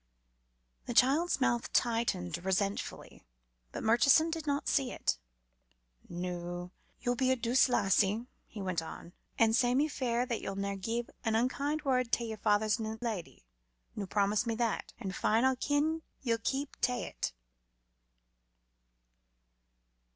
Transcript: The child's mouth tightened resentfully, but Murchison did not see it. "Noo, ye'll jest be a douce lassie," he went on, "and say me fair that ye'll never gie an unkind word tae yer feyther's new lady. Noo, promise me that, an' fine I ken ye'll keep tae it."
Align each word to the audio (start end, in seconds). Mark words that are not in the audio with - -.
The 0.87 0.95
child's 0.95 1.39
mouth 1.39 1.71
tightened 1.73 2.43
resentfully, 2.43 3.23
but 3.71 3.83
Murchison 3.83 4.31
did 4.31 4.47
not 4.47 4.67
see 4.67 4.89
it. 4.91 5.19
"Noo, 6.09 6.71
ye'll 7.01 7.13
jest 7.13 7.19
be 7.19 7.29
a 7.29 7.35
douce 7.35 7.69
lassie," 7.69 8.25
he 8.47 8.63
went 8.63 8.81
on, 8.81 9.13
"and 9.37 9.55
say 9.55 9.75
me 9.75 9.87
fair 9.87 10.25
that 10.25 10.41
ye'll 10.41 10.55
never 10.55 10.79
gie 10.79 11.05
an 11.23 11.35
unkind 11.35 11.83
word 11.83 12.11
tae 12.11 12.25
yer 12.25 12.37
feyther's 12.37 12.79
new 12.79 12.97
lady. 12.99 13.43
Noo, 13.95 14.07
promise 14.07 14.47
me 14.47 14.55
that, 14.55 14.91
an' 14.99 15.11
fine 15.11 15.45
I 15.45 15.53
ken 15.53 16.01
ye'll 16.23 16.39
keep 16.39 16.77
tae 16.81 17.03
it." 17.03 17.33